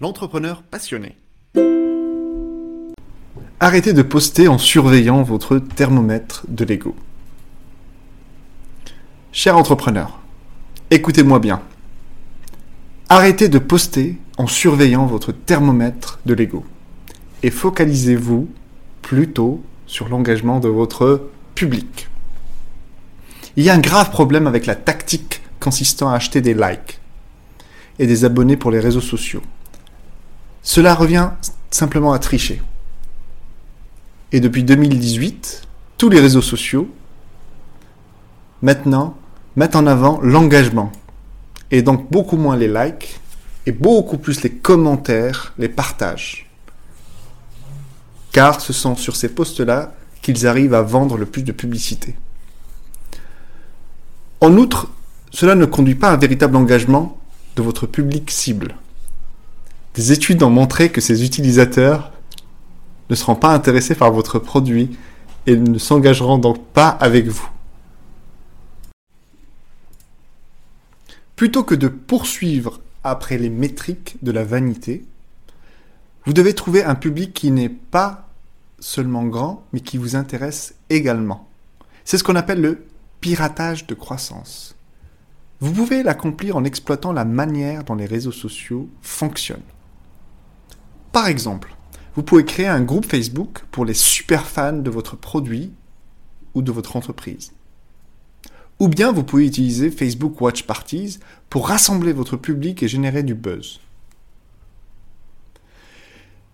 [0.00, 1.16] l'entrepreneur passionné.
[3.60, 6.96] Arrêtez de poster en surveillant votre thermomètre de l'ego.
[9.32, 10.18] Cher entrepreneur,
[10.90, 11.62] écoutez-moi bien.
[13.08, 16.64] Arrêtez de poster en surveillant votre thermomètre de l'ego
[17.42, 18.48] et focalisez-vous
[19.00, 22.08] plutôt sur l'engagement de votre public.
[23.56, 26.98] Il y a un grave problème avec la tactique consistant à acheter des likes
[28.00, 29.42] et des abonnés pour les réseaux sociaux.
[30.64, 31.30] Cela revient
[31.70, 32.60] simplement à tricher.
[34.32, 35.62] Et depuis 2018,
[35.98, 36.88] tous les réseaux sociaux,
[38.62, 39.16] maintenant,
[39.56, 40.90] mettent en avant l'engagement.
[41.70, 43.20] Et donc beaucoup moins les likes
[43.66, 46.50] et beaucoup plus les commentaires, les partages.
[48.32, 52.16] Car ce sont sur ces posts-là qu'ils arrivent à vendre le plus de publicité.
[54.40, 54.88] En outre,
[55.30, 57.18] cela ne conduit pas à un véritable engagement
[57.54, 58.74] de votre public cible.
[59.94, 62.12] Des études ont montré que ces utilisateurs
[63.10, 64.96] ne seront pas intéressés par votre produit
[65.46, 67.48] et ne s'engageront donc pas avec vous.
[71.36, 75.04] Plutôt que de poursuivre après les métriques de la vanité,
[76.26, 78.28] vous devez trouver un public qui n'est pas
[78.80, 81.46] seulement grand, mais qui vous intéresse également.
[82.04, 82.84] C'est ce qu'on appelle le
[83.20, 84.74] piratage de croissance.
[85.60, 89.60] Vous pouvez l'accomplir en exploitant la manière dont les réseaux sociaux fonctionnent.
[91.14, 91.76] Par exemple,
[92.16, 95.72] vous pouvez créer un groupe Facebook pour les super fans de votre produit
[96.54, 97.52] ou de votre entreprise.
[98.80, 103.36] Ou bien vous pouvez utiliser Facebook Watch Parties pour rassembler votre public et générer du
[103.36, 103.78] buzz.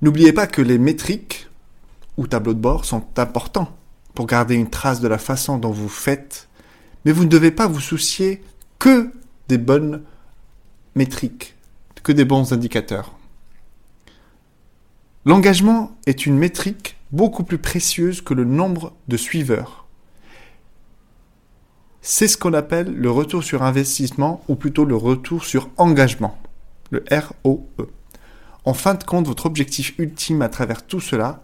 [0.02, 1.48] N'oubliez pas que les métriques
[2.18, 3.74] ou tableaux de bord sont importants
[4.12, 6.50] pour garder une trace de la façon dont vous faites,
[7.06, 8.42] mais vous ne devez pas vous soucier
[8.78, 9.10] que
[9.48, 10.02] des bonnes
[10.94, 11.54] métriques,
[12.02, 13.14] que des bons indicateurs.
[15.26, 19.86] L'engagement est une métrique beaucoup plus précieuse que le nombre de suiveurs.
[22.00, 26.38] C'est ce qu'on appelle le retour sur investissement ou plutôt le retour sur engagement,
[26.88, 27.66] le ROE.
[28.64, 31.42] En fin de compte, votre objectif ultime à travers tout cela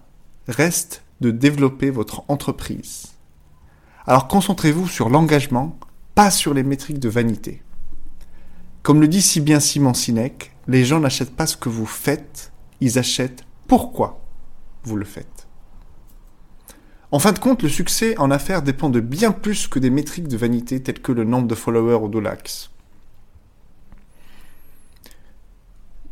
[0.48, 3.12] reste de développer votre entreprise.
[4.06, 5.78] Alors concentrez-vous sur l'engagement,
[6.14, 7.62] pas sur les métriques de vanité.
[8.82, 12.52] Comme le dit si bien Simon Sinek, les gens n'achètent pas ce que vous faites,
[12.80, 14.20] ils achètent pourquoi
[14.84, 15.46] vous le faites?
[17.12, 20.28] En fin de compte, le succès en affaires dépend de bien plus que des métriques
[20.28, 22.70] de vanité telles que le nombre de followers ou de likes.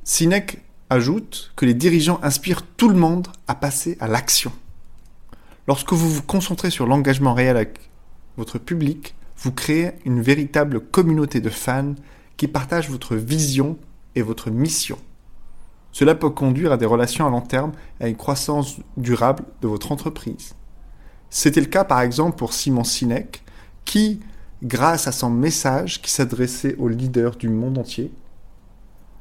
[0.05, 4.53] Sinek ajoute que les dirigeants inspirent tout le monde à passer à l'action.
[5.67, 7.91] Lorsque vous vous concentrez sur l'engagement réel avec
[8.37, 11.95] votre public, vous créez une véritable communauté de fans
[12.37, 13.79] qui partagent votre vision
[14.15, 14.99] et votre mission.
[15.95, 19.69] Cela peut conduire à des relations à long terme et à une croissance durable de
[19.69, 20.57] votre entreprise.
[21.31, 23.45] C'était le cas par exemple pour Simon Sinek,
[23.85, 24.19] qui,
[24.65, 28.13] grâce à son message qui s'adressait aux leaders du monde entier,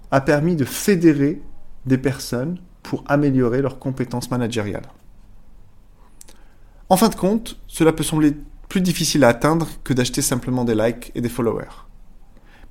[0.10, 1.44] a permis de fédérer
[1.86, 4.90] des personnes pour améliorer leurs compétences managériales.
[6.90, 8.36] En fin de compte, cela peut sembler
[8.68, 11.86] plus difficile à atteindre que d'acheter simplement des likes et des followers.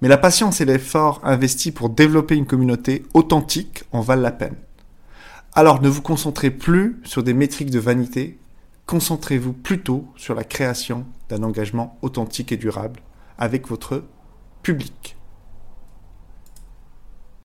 [0.03, 4.57] Mais la patience et l'effort investis pour développer une communauté authentique en valent la peine.
[5.53, 8.41] Alors ne vous concentrez plus sur des métriques de vanité,
[8.87, 13.01] concentrez-vous plutôt sur la création d'un engagement authentique et durable
[13.39, 14.03] avec votre
[14.65, 15.17] public.